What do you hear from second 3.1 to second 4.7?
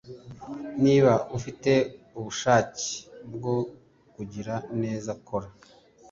bwo kugira